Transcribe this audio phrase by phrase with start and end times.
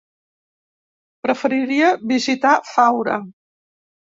[1.27, 3.21] Preferiria visitar Faura.